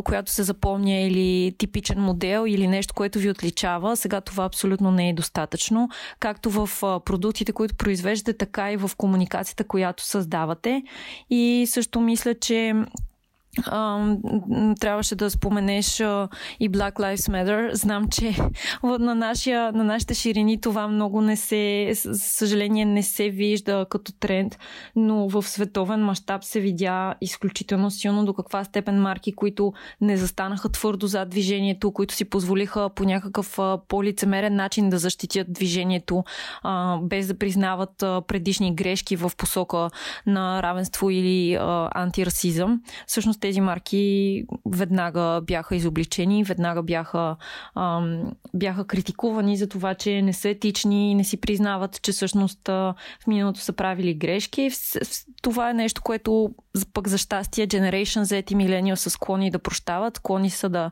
[0.05, 3.97] която се запомня или типичен модел или нещо, което ви отличава.
[3.97, 5.89] Сега това абсолютно не е достатъчно.
[6.21, 6.69] Както в
[7.05, 10.83] продуктите, които произвеждате, така и в комуникацията, която създавате.
[11.31, 12.75] И също мисля, че
[14.81, 16.01] трябваше да споменеш
[16.61, 17.75] и Black Lives Matter.
[17.75, 18.37] Знам, че
[18.83, 24.59] на, нашия, на нашите ширини това много не се, съжаление, не се вижда като тренд,
[24.97, 30.69] но в световен мащаб се видя изключително силно до каква степен марки, които не застанаха
[30.69, 33.59] твърдо зад движението, които си позволиха по някакъв
[33.89, 36.25] по-лицемерен начин да защитят движението,
[37.03, 39.91] без да признават предишни грешки в посока
[40.27, 41.59] на равенство или
[41.95, 42.81] антирасизъм.
[43.07, 47.37] Всъщност тези марки веднага бяха изобличени, веднага бяха,
[47.75, 52.95] ам, бяха критикувани за това, че не са етични не си признават, че всъщност в
[53.27, 54.71] миналото са правили грешки.
[55.43, 56.55] Това е нещо, което
[56.95, 60.91] пък за щастие Generation Z и Millennial са склонни да прощават, склонни са да,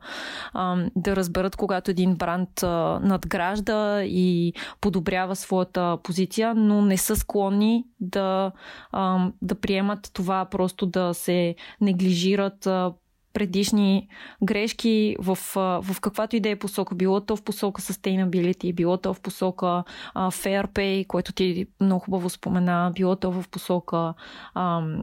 [0.54, 7.16] ам, да разберат, когато един бранд а, надгражда и подобрява своята позиция, но не са
[7.16, 8.52] склонни да,
[8.92, 12.94] ам, да приемат това просто да се неглижира коригират
[13.32, 14.08] предишни
[14.42, 15.38] грешки в,
[15.82, 16.94] в каквато и да е посока.
[16.94, 19.84] Било то в посока sustainability, било то в посока uh,
[20.16, 24.14] fair pay, което ти много хубаво спомена, било то в посока
[24.56, 25.02] um,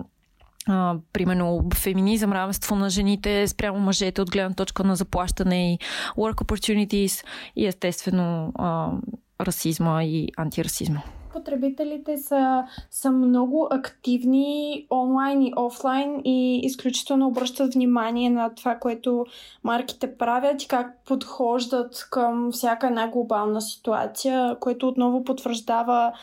[0.70, 5.80] Uh, примерно феминизъм, равенство на жените спрямо мъжете от гледна точка на заплащане и
[6.18, 9.02] work opportunities и естествено uh,
[9.40, 11.02] расизма и антирасизма
[11.36, 19.26] потребителите са, са много активни онлайн и офлайн и изключително обръщат внимание на това, което
[19.64, 26.14] марките правят и как подхождат към всяка една глобална ситуация, което отново потвърждава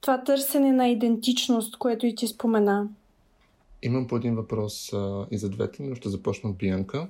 [0.00, 2.88] това търсене на идентичност, което и ти спомена.
[3.82, 7.08] Имам по един въпрос а, и за двете, но ще започна от Бианка.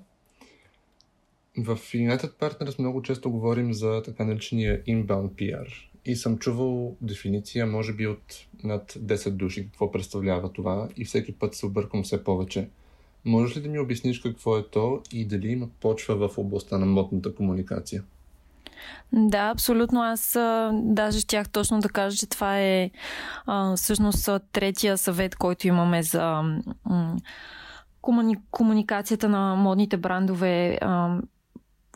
[1.59, 7.67] В United Partners много често говорим за така наречения inbound PR и съм чувал дефиниция,
[7.67, 12.25] може би от над 10 души, какво представлява това и всеки път се объркам все
[12.25, 12.69] повече.
[13.25, 16.87] Можеш ли да ми обясниш какво е то и дали има почва в областта на
[16.87, 18.03] модната комуникация?
[19.13, 20.03] Да, абсолютно.
[20.03, 22.91] Аз а, даже щях точно да кажа, че това е
[23.47, 26.43] а, всъщност третия съвет, който имаме за
[26.85, 27.17] м-
[28.01, 28.37] комуни...
[28.51, 30.79] комуникацията на модните брандове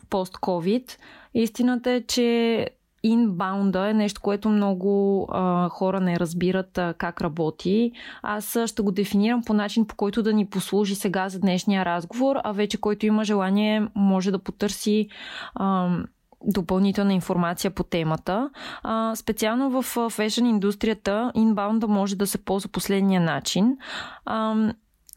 [0.09, 0.97] пост-ковид.
[1.33, 2.69] Истината е, че
[3.07, 7.91] инбаунда е нещо, което много а, хора не разбират а, как работи.
[8.21, 12.35] Аз ще го дефинирам по начин, по който да ни послужи сега за днешния разговор,
[12.43, 15.07] а вече който има желание може да потърси
[15.55, 15.89] а,
[16.47, 18.49] допълнителна информация по темата.
[18.83, 23.77] А, специално в фешън индустрията инбаунда може да се ползва последния начин.
[24.25, 24.55] А,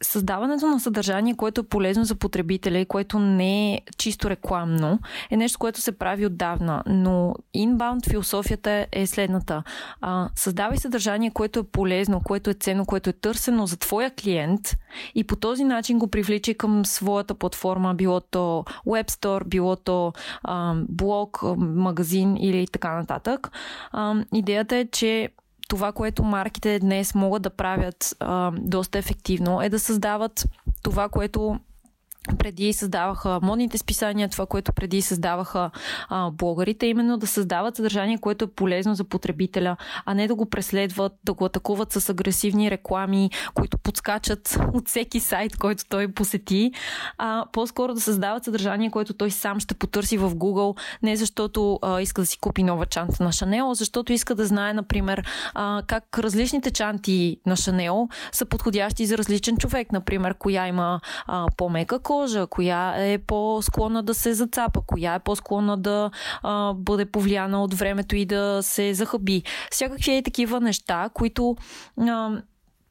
[0.01, 5.37] създаването на съдържание, което е полезно за потребителя и което не е чисто рекламно, е
[5.37, 6.83] нещо, което се прави отдавна.
[6.87, 9.63] Но inbound философията е следната.
[10.01, 14.77] А, създавай съдържание, което е полезно, което е ценно, което е търсено за твоя клиент
[15.15, 20.13] и по този начин го привличай към своята платформа, било то Web Store, било то
[20.43, 23.51] а, блог, магазин или така нататък.
[23.91, 25.29] А, идеята е, че
[25.69, 30.45] това, което марките днес могат да правят а, доста ефективно, е да създават
[30.83, 31.59] това, което
[32.37, 35.71] преди създаваха модните списания, това, което преди създаваха
[36.09, 40.49] а, блогърите, именно да създават съдържание, което е полезно за потребителя, а не да го
[40.49, 46.71] преследват, да го атакуват с агресивни реклами, които подскачат от всеки сайт, който той посети,
[47.17, 52.01] а по-скоро да създават съдържание, което той сам ще потърси в Google, не защото а,
[52.01, 55.23] иска да си купи нова чанта на Шанел, а защото иска да знае, например,
[55.53, 61.45] а, как различните чанти на Шанел са подходящи за различен човек, например, коя има а,
[61.57, 62.18] по-мека кожа,
[62.49, 66.11] коя е по-склонна да се зацапа, коя е по-склонна да
[66.43, 69.43] а, бъде повлияна от времето и да се захъби.
[69.71, 71.55] Всякакви е такива неща, които
[71.99, 72.41] а,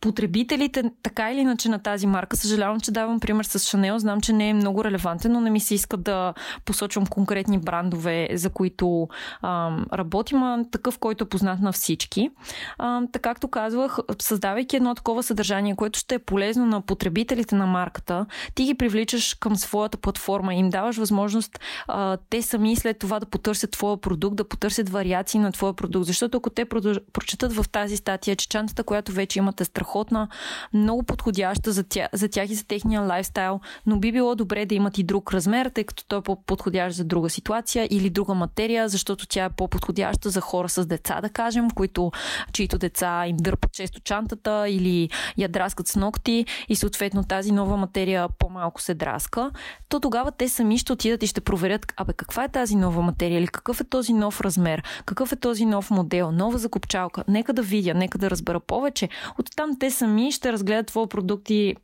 [0.01, 4.33] потребителите, така или иначе на тази марка, съжалявам, че давам пример с Шанел, знам, че
[4.33, 6.35] не е много релевантен, но не ми се иска да
[6.65, 9.09] посочвам конкретни брандове, за които
[9.43, 12.31] а, работим, а такъв, който е познат на всички.
[12.79, 17.67] А, така както казвах, създавайки едно такова съдържание, което ще е полезно на потребителите на
[17.67, 22.99] марката, ти ги привличаш към своята платформа и им даваш възможност а, те сами след
[22.99, 26.07] това да потърсят твоя продукт, да потърсят вариации на твоя продукт.
[26.07, 26.65] Защото ако те
[27.13, 30.29] прочетат в тази статия, че чантата, която вече имате страх страхотна,
[30.75, 34.75] много подходяща за тях, за тях и за техния лайфстайл, но би било добре да
[34.75, 38.89] имат и друг размер, тъй като той е по-подходящ за друга ситуация или друга материя,
[38.89, 42.13] защото тя е по-подходяща за хора с деца, да кажем, които,
[42.53, 47.77] чието деца им дърпат често чантата или я драскат с ногти и съответно тази нова
[47.77, 49.51] материя по-малко се драска,
[49.89, 53.39] то тогава те сами ще отидат и ще проверят, абе каква е тази нова материя
[53.39, 57.25] или какъв е този нов размер, какъв е този нов модел, нова закупчалка.
[57.29, 59.09] Нека да видя, нека да разбера повече.
[59.39, 61.77] Оттам те сами ще разгледат твоя продукт и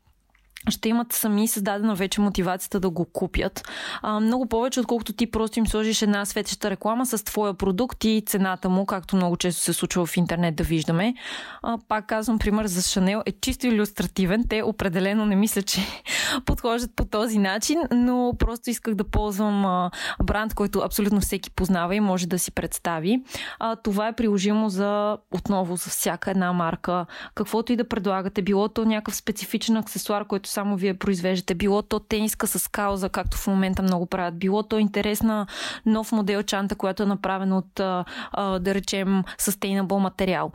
[0.71, 3.69] ще имат сами създадена вече мотивацията да го купят.
[4.03, 8.23] А, много повече, отколкото ти просто им сложиш една светеща реклама с твоя продукт и
[8.27, 11.15] цената му, както много често се случва в интернет да виждаме.
[11.63, 14.45] А, пак казвам, пример за Шанел е чисто иллюстративен.
[14.49, 15.81] Те определено не мисля, че
[16.45, 19.91] подхождат по този начин, но просто исках да ползвам а,
[20.23, 23.23] бранд, който абсолютно всеки познава и може да си представи.
[23.59, 27.07] А, това е приложимо за отново за всяка една марка.
[27.35, 31.55] Каквото и да предлагате, било то някакъв специфичен аксесуар, който само вие произвеждате.
[31.55, 34.39] Било то тениска с кауза, както в момента много правят.
[34.39, 35.47] Било то интересна
[35.87, 40.53] нов модел чанта, която е направена от, да речем, sustainable материал.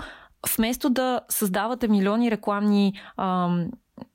[0.57, 2.93] Вместо да създавате милиони рекламни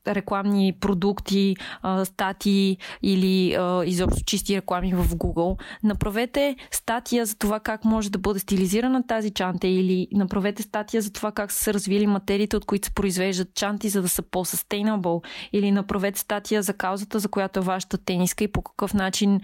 [0.09, 1.57] рекламни продукти,
[2.05, 5.61] статии или изобщо чисти реклами в Google.
[5.83, 11.13] Направете статия за това как може да бъде стилизирана тази чанта или направете статия за
[11.13, 15.25] това как са се развили материите, от които се произвеждат чанти, за да са по-sustainable.
[15.53, 19.41] Или направете статия за каузата, за която е вашата тениска и по какъв начин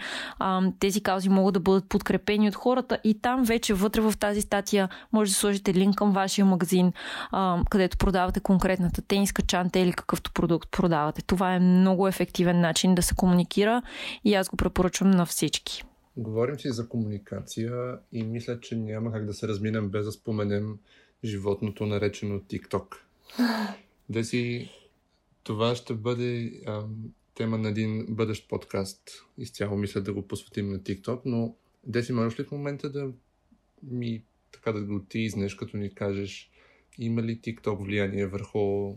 [0.81, 2.99] тези каузи могат да бъдат подкрепени от хората.
[3.05, 6.93] И там вече вътре в тази статия може да сложите линк към вашия магазин,
[7.71, 11.23] където продавате конкретната тениска чанта или какъвто продукт продукт продавате.
[11.23, 13.83] Това е много ефективен начин да се комуникира
[14.25, 15.83] и аз го препоръчвам на всички.
[16.17, 20.79] Говорим си за комуникация и мисля, че няма как да се разминем без да споменем
[21.25, 22.97] животното наречено TikTok.
[24.09, 24.71] Деси,
[25.43, 26.83] това ще бъде а,
[27.35, 29.03] тема на един бъдещ подкаст.
[29.39, 31.55] Изцяло мисля да го посветим на TikTok, но
[31.87, 33.13] Деси, можеш ли в момента да
[33.83, 36.51] ми така да го тизнеш, като ни кажеш
[36.99, 38.95] има ли TikTok влияние върху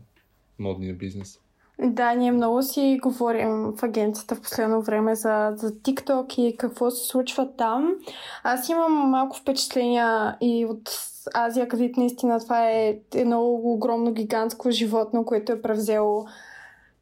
[0.60, 1.40] модния бизнес?
[1.80, 6.92] Да, ние много си говорим в агенцията в последно време за, за TikTok и какво
[6.92, 7.96] се случва там.
[8.44, 10.90] Аз имам малко впечатления и от
[11.34, 16.26] Азия, където наистина това е едно огромно гигантско животно, което е превзело,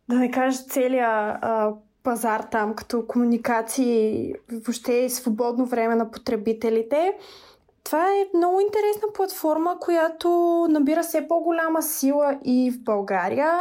[0.09, 1.07] да не кажа, целия
[1.41, 1.73] а,
[2.03, 7.13] пазар там, като комуникации, въобще и свободно време на потребителите.
[7.83, 10.29] Това е много интересна платформа, която
[10.69, 13.59] набира все по-голяма сила и в България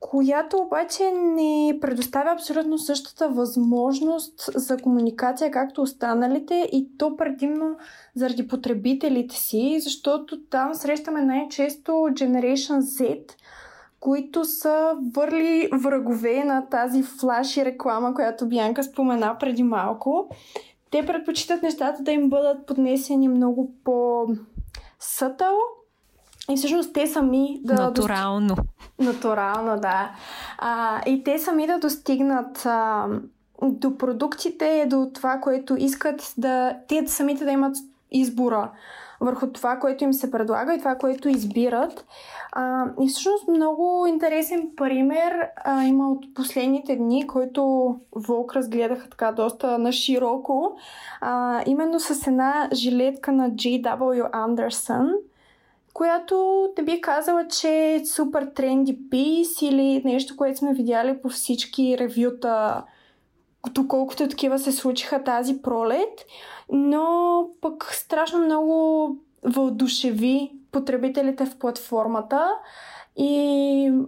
[0.00, 7.76] която обаче не предоставя абсолютно същата възможност за комуникация, както останалите и то предимно
[8.14, 13.32] заради потребителите си, защото там срещаме най-често Generation Z,
[14.00, 20.28] които са върли врагове на тази флаши реклама, която Бянка спомена преди малко.
[20.90, 25.54] Те предпочитат нещата да им бъдат поднесени много по-сътъл,
[26.50, 27.74] и всъщност те сами да...
[27.74, 28.56] Натурално.
[28.98, 30.10] Натурално, да.
[30.58, 33.06] А, и те сами да достигнат а,
[33.62, 36.76] до продуктите, до това, което искат да...
[36.88, 37.76] Те самите да имат
[38.10, 38.70] избора
[39.20, 42.06] върху това, което им се предлага и това, което избират.
[42.52, 49.32] А, и всъщност много интересен пример а, има от последните дни, който Волк разгледаха така
[49.32, 50.76] доста на широко.
[51.20, 54.30] А, именно с една жилетка на J.W.
[54.30, 55.12] Anderson,
[55.94, 61.28] която не би казала, че е супер тренди пис или нещо, което сме видяли по
[61.28, 62.84] всички ревюта,
[63.70, 66.26] доколкото такива се случиха тази пролет
[66.72, 72.50] но пък страшно много въодушеви потребителите в платформата
[73.16, 73.32] и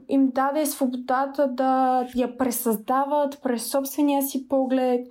[0.09, 5.07] им даде свободата да я пресъздават през собствения си поглед,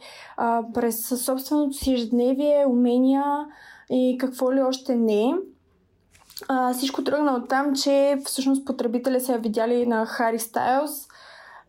[0.73, 3.45] през собственото си ежедневие, умения
[3.89, 5.33] и какво ли още не.
[6.73, 11.07] всичко тръгна от там, че всъщност потребители са я видяли на Хари Стайлс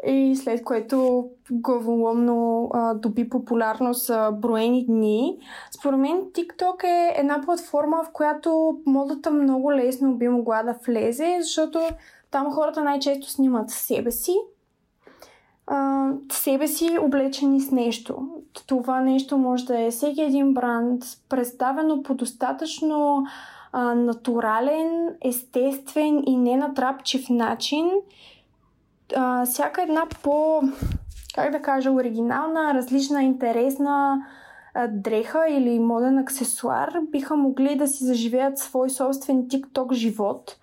[0.07, 5.39] и след което главоломно а, доби популярност а, броени дни.
[5.71, 11.39] Според мен TikTok е една платформа, в която модата много лесно би могла да влезе,
[11.41, 11.81] защото
[12.31, 14.37] там хората най-често снимат себе си,
[15.67, 18.29] а, себе си облечени с нещо.
[18.67, 23.25] Това нещо може да е всеки един бранд, представено по достатъчно
[23.73, 27.91] а, натурален, естествен и ненатрапчив начин–
[29.17, 30.63] а, всяка една по,
[31.35, 34.27] как да кажа, оригинална, различна, интересна
[34.75, 40.57] а, дреха или моден аксесуар биха могли да си заживеят свой собствен TikTok живот.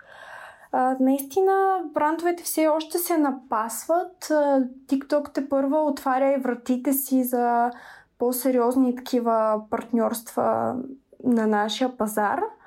[0.72, 4.30] А, наистина, брандовете все още се напасват.
[4.30, 7.70] А, TikTok те първа отваря и вратите си за
[8.18, 10.76] по-сериозни такива партньорства
[11.24, 12.40] на нашия пазар–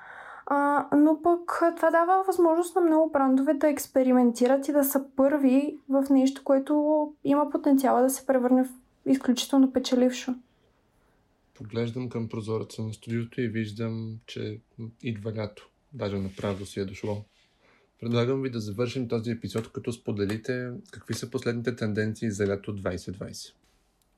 [0.54, 5.78] а, но пък това дава възможност на много брандове да експериментират и да са първи
[5.90, 6.74] в нещо, което
[7.24, 8.70] има потенциала да се превърне в
[9.06, 10.36] изключително печелившо.
[11.54, 14.60] Поглеждам към прозореца на студиото и виждам, че
[15.04, 15.70] идва лято.
[15.94, 17.18] Даже направо си е дошло.
[18.00, 23.54] Предлагам ви да завършим този епизод, като споделите какви са последните тенденции за лято 2020.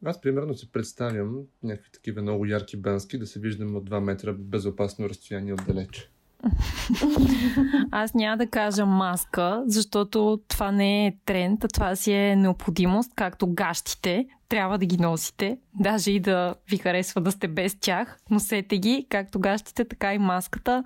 [0.05, 4.33] Аз примерно си представям някакви такива много ярки бански да се виждам от 2 метра
[4.33, 6.12] безопасно разстояние отдалече.
[7.91, 13.11] Аз няма да кажа маска, защото това не е тренд, а това си е необходимост,
[13.15, 14.25] както гащите.
[14.49, 18.19] Трябва да ги носите, даже и да ви харесва да сте без тях.
[18.29, 20.83] Носете ги, както гащите, така и маската.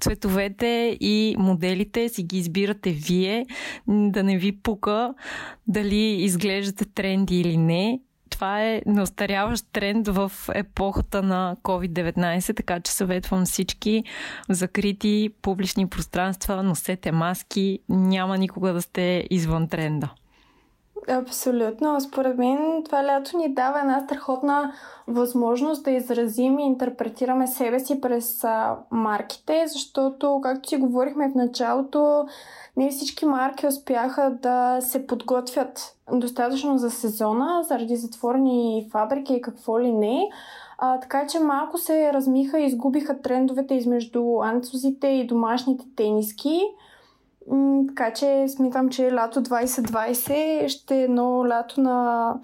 [0.00, 3.46] Цветовете и моделите си ги избирате вие,
[3.88, 5.14] да не ви пука
[5.68, 8.00] дали изглеждате тренди или не
[8.30, 14.04] това е неостаряващ тренд в епохата на COVID-19, така че съветвам всички
[14.48, 20.10] в закрити публични пространства, носете маски, няма никога да сте извън тренда.
[21.08, 22.00] Абсолютно.
[22.00, 24.72] Според мен това лято ни дава една страхотна
[25.06, 31.34] възможност да изразим и интерпретираме себе си през а, марките, защото, както си говорихме в
[31.34, 32.26] началото,
[32.76, 39.80] не всички марки успяха да се подготвят достатъчно за сезона, заради затворени фабрики и какво
[39.80, 40.28] ли не.
[40.78, 46.60] А, така че малко се размиха и изгубиха трендовете измежду анцузите и домашните тениски.
[47.50, 52.34] М- така че смятам, че лято 2020 ще е едно лято на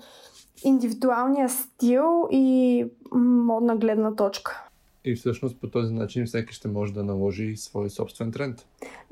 [0.65, 2.85] индивидуалния стил и
[3.15, 4.65] модна гледна точка.
[5.05, 8.67] И всъщност по този начин всеки ще може да наложи свой собствен тренд.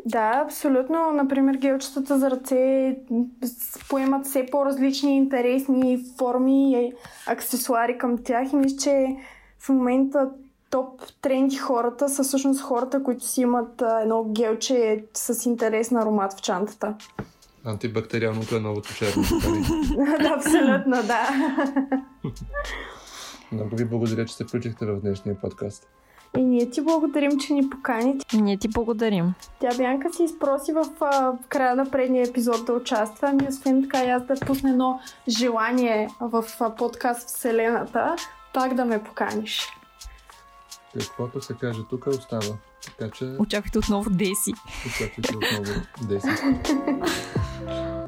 [0.07, 1.13] Да, абсолютно.
[1.13, 2.97] Например, гелчетата за ръце
[3.89, 6.93] поемат все по-различни интересни форми и
[7.27, 9.17] аксесуари към тях и мисля, че
[9.59, 10.31] в момента
[10.73, 16.43] топ тренди хората са всъщност хората, които си имат едно гелче с интересен аромат в
[16.43, 16.95] чантата.
[17.65, 19.23] Антибактериалното е новото черно.
[20.21, 21.29] да, абсолютно, да.
[23.53, 25.89] Много ви благодаря, че се включихте в днешния подкаст.
[26.37, 28.19] И ние ти благодарим, че ни покани.
[28.35, 29.35] Ние ти благодарим.
[29.61, 33.29] Тя Бянка си изпроси в, в края на предния епизод да участва.
[33.29, 36.45] Ами освен така и аз да пусна едно желание в
[36.79, 38.17] подкаст Вселената,
[38.55, 39.82] пак да ме поканиш.
[40.99, 42.57] Каквото се каже тук остава.
[42.85, 43.25] Така че...
[43.39, 44.53] Очаквайте отново Деси.
[44.87, 46.29] Очаквайте отново Деси.